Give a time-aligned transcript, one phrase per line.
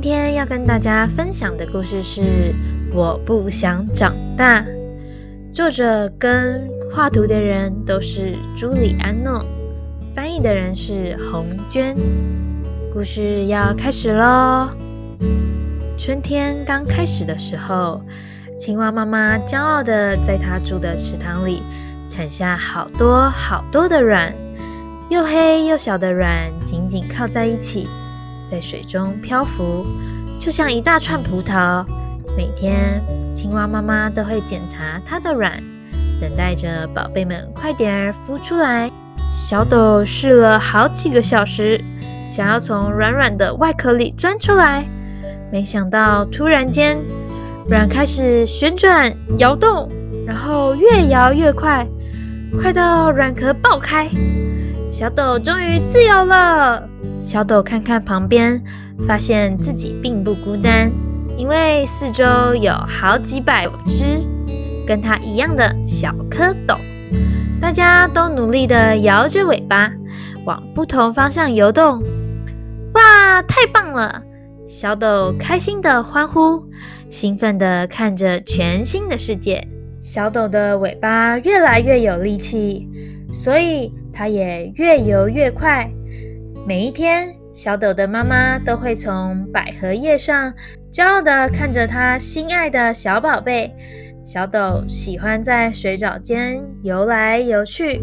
[0.00, 2.22] 今天要跟大家分享的故事是
[2.94, 4.60] 《我不想长大》，
[5.52, 9.44] 作者跟画图的人都是朱里安诺，
[10.14, 11.96] 翻译的人是红娟。
[12.94, 14.68] 故事要开始喽！
[15.98, 18.00] 春天刚开始的时候，
[18.56, 21.60] 青蛙妈妈骄傲的在它住的池塘里
[22.06, 24.32] 产下好多好多的卵，
[25.10, 27.88] 又黑又小的卵紧紧靠在一起。
[28.50, 29.84] 在水中漂浮，
[30.38, 31.84] 就像一大串葡萄。
[32.36, 33.02] 每天，
[33.34, 35.62] 青蛙妈妈都会检查它的卵，
[36.20, 38.90] 等待着宝贝们快点儿孵出来。
[39.30, 41.78] 小斗试了好几个小时，
[42.26, 44.86] 想要从软软的外壳里钻出来，
[45.52, 46.96] 没想到突然间，
[47.68, 49.90] 卵开始旋转摇动，
[50.26, 51.86] 然后越摇越快，
[52.58, 54.08] 快到卵壳爆开。
[54.90, 56.87] 小斗终于自由了。
[57.28, 58.58] 小斗看看旁边，
[59.06, 60.90] 发现自己并不孤单，
[61.36, 64.26] 因为四周有好几百只
[64.86, 66.78] 跟它一样的小蝌蚪，
[67.60, 69.92] 大家都努力地摇着尾巴，
[70.46, 72.02] 往不同方向游动。
[72.94, 74.22] 哇，太棒了！
[74.66, 76.64] 小斗开心地欢呼，
[77.10, 79.62] 兴奋地看着全新的世界。
[80.00, 82.88] 小斗的尾巴越来越有力气，
[83.30, 85.92] 所以它也越游越快。
[86.68, 90.52] 每一天，小斗的妈妈都会从百合叶上
[90.92, 93.74] 骄傲地看着她心爱的小宝贝。
[94.22, 98.02] 小斗喜欢在水藻间游来游去，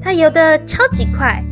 [0.00, 1.42] 它游得超级快，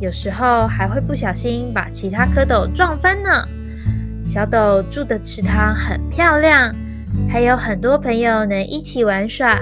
[0.00, 3.30] 有时候还会不小心把其他蝌蚪撞翻呢。
[4.24, 6.74] 小斗住的池塘很漂亮，
[7.28, 9.60] 还有很多朋友能一起玩耍。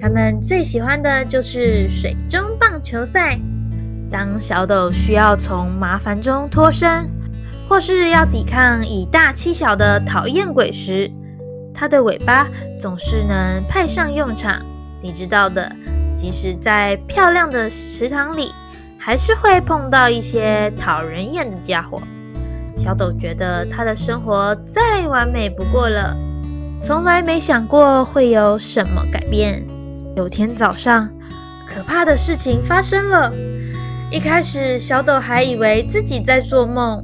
[0.00, 3.36] 他们最喜欢的就是水中棒球赛。
[4.12, 7.08] 当小斗需要从麻烦中脱身，
[7.66, 11.10] 或是要抵抗以大欺小的讨厌鬼时，
[11.72, 12.46] 它的尾巴
[12.78, 14.62] 总是能派上用场。
[15.00, 15.74] 你知道的，
[16.14, 18.52] 即使在漂亮的池塘里，
[18.98, 22.00] 还是会碰到一些讨人厌的家伙。
[22.76, 26.14] 小斗觉得他的生活再完美不过了，
[26.78, 29.64] 从来没想过会有什么改变。
[30.14, 31.08] 有天早上，
[31.66, 33.32] 可怕的事情发生了。
[34.12, 37.02] 一开始，小斗还以为自己在做梦。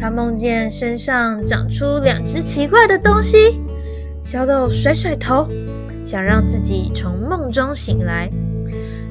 [0.00, 3.60] 他梦见身上长出两只奇怪的东西。
[4.22, 5.46] 小斗甩甩头，
[6.02, 8.30] 想让自己从梦中醒来。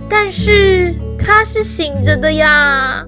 [0.10, 3.06] 但是他是醒着的呀！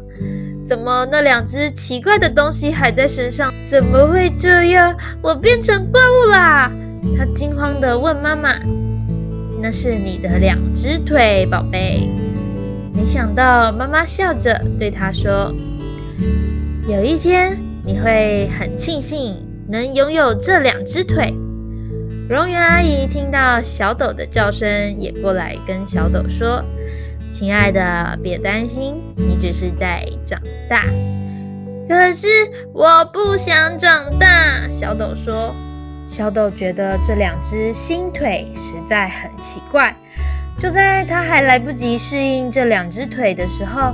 [0.64, 3.52] 怎么那两只奇怪的东西还在身上？
[3.68, 4.96] 怎么会这样？
[5.20, 6.72] 我变成怪物啦！
[7.18, 8.54] 他惊慌地问妈妈
[9.60, 12.08] ：“那是你的两只腿，宝贝。”
[12.98, 15.54] 没想到，妈妈笑着对他说
[16.90, 19.36] ：“有一天你会很庆幸
[19.70, 21.32] 能拥有这两只腿。”
[22.28, 26.60] 荣园阿姨听到小斗的叫声，也过来跟小斗说
[27.30, 30.84] ：“亲爱的，别担心，你只是在长大。”
[31.88, 32.28] 可是
[32.74, 35.54] 我不想长大，小斗说。
[36.08, 39.96] 小斗觉得这两只新腿实在很奇怪。
[40.58, 43.94] 就在他还来不及适应这两只腿的时候，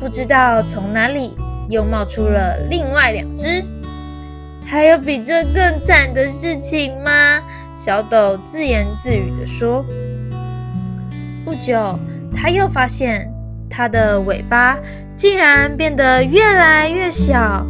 [0.00, 1.36] 不知道从哪里
[1.68, 3.64] 又冒出了另外两只。
[4.66, 7.40] 还有比这更惨的事情吗？
[7.74, 9.84] 小斗自言自语地说。
[11.44, 11.98] 不久，
[12.34, 13.32] 他又发现
[13.68, 14.78] 他的尾巴
[15.16, 17.64] 竟然变得越来越小。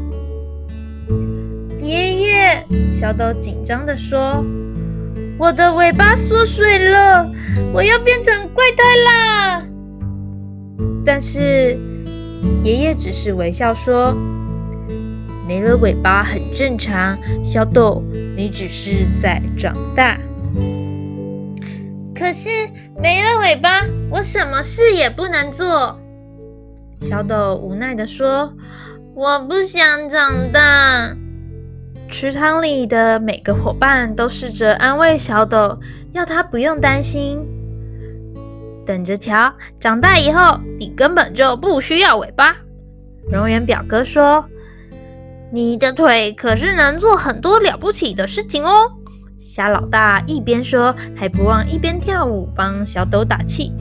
[1.81, 4.45] 爷爷，小斗紧张地说。
[5.41, 7.27] 我的尾巴缩水了，
[7.73, 9.63] 我要变成怪胎啦！
[11.03, 11.79] 但是
[12.63, 14.15] 爷爷只是微笑说
[15.49, 18.05] ：“没了尾巴很正常，小豆，
[18.37, 20.21] 你只是在长大。”
[22.15, 22.51] 可是
[22.99, 25.99] 没了尾巴，我什么事也不能做。
[26.99, 28.53] 小豆无奈地说
[29.17, 31.17] ：“我不想长大。”
[32.11, 35.79] 池塘里的每个伙伴都试着安慰小斗，
[36.13, 37.39] 要他不用担心。
[38.85, 42.57] 等着瞧，长大以后你根本就不需要尾巴。
[43.31, 44.45] 荣源表哥说
[45.53, 48.91] ：“你的腿可是能做很多了不起的事情哦。”
[49.39, 53.73] 虾老大一边说，还不忘一边跳舞帮小斗打气。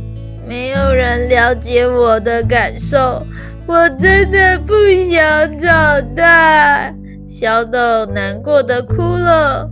[0.48, 3.26] 没有人了解我的感受，
[3.66, 4.74] 我真的不
[5.12, 6.94] 想长大。
[7.30, 9.70] 小斗难过的哭了。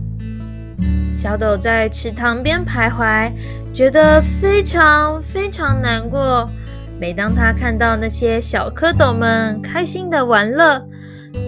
[1.12, 3.32] 小斗在池塘边徘徊，
[3.74, 6.48] 觉得非常非常难过。
[7.00, 10.80] 每当他看到那些小蝌蚪们开心的玩乐，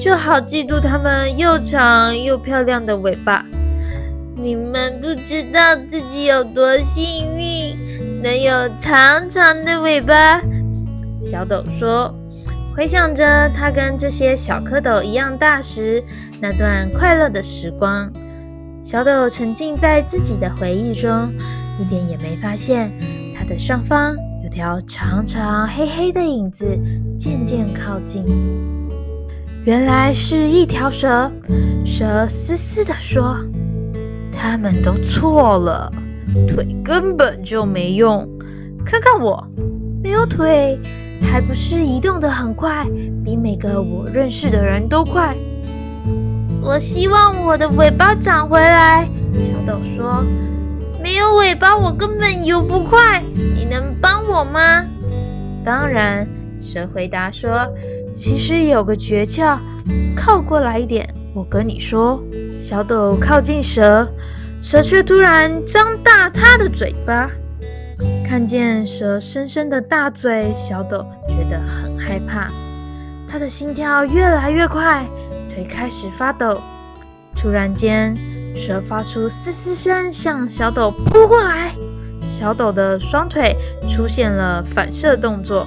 [0.00, 3.46] 就好嫉妒它们又长又漂亮的尾巴。
[4.34, 10.40] 你们不知道自己有多幸运，能有长长的尾巴。
[11.22, 12.12] 小斗说，
[12.74, 16.02] 回想着他跟这些小蝌蚪一样大时
[16.40, 18.10] 那段快乐的时光。
[18.82, 21.30] 小斗沉浸在自己的回忆中，
[21.78, 22.90] 一点也没发现
[23.36, 26.66] 它的上方有条长长黑黑的影子
[27.18, 28.24] 渐渐靠近。
[29.66, 31.30] 原来是一条蛇。
[31.84, 33.36] 蛇嘶嘶地说。
[34.32, 35.92] 他们都错了，
[36.48, 38.26] 腿根本就没用。
[38.86, 39.46] 看看我，
[40.02, 40.80] 没有腿，
[41.22, 42.86] 还不是移动的很快，
[43.24, 45.34] 比每个我认识的人都快。
[46.62, 49.08] 我希望我的尾巴长回来。
[49.34, 50.24] 小豆说
[51.02, 53.22] ：“没有尾巴，我根本游不快。
[53.54, 54.84] 你能帮我吗？”
[55.64, 56.26] 当然，
[56.60, 57.66] 蛇回答说
[58.14, 59.56] ：“其实有个诀窍，
[60.16, 62.20] 靠过来一点。”我跟你说，
[62.58, 64.06] 小斗靠近蛇，
[64.60, 67.30] 蛇却突然张大它的嘴巴。
[68.30, 72.46] 看见蛇深深的大嘴，小斗觉得很害怕，
[73.26, 75.04] 他的心跳越来越快，
[75.52, 76.60] 腿开始发抖。
[77.34, 78.16] 突然间，
[78.54, 81.74] 蛇发出嘶嘶声，向小斗扑过来。
[82.28, 83.56] 小斗的双腿
[83.88, 85.66] 出现了反射动作，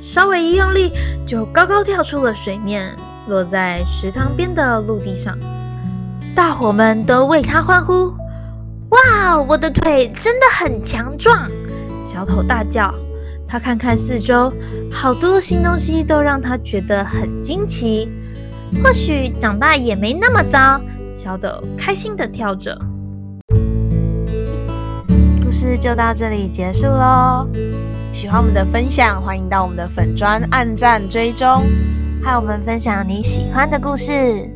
[0.00, 0.92] 稍微一用力，
[1.26, 2.96] 就高高跳出了水面。
[3.28, 5.38] 落在池塘边的陆地上，
[6.34, 8.14] 大伙们都为他欢呼。
[8.88, 11.46] 哇，我的腿真的很强壮！
[12.06, 12.94] 小头大叫。
[13.48, 14.52] 他看看四周，
[14.90, 18.08] 好多新东西都让他觉得很惊奇。
[18.82, 20.80] 或许长大也没那么糟。
[21.14, 22.78] 小斗开心的跳着。
[25.44, 27.48] 故事就到这里结束喽。
[28.12, 31.62] 喜欢我们的分享，欢迎到我们的粉砖按赞追踪。
[32.22, 34.55] 和我们分享你喜欢的故事。